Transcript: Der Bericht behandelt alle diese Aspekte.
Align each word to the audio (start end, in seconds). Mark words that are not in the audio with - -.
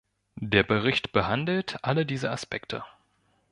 Der 0.41 0.63
Bericht 0.63 1.11
behandelt 1.11 1.77
alle 1.83 2.07
diese 2.07 2.31
Aspekte. 2.31 2.83